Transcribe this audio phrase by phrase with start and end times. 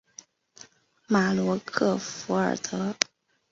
[1.05, 2.95] 马罗克弗尔德。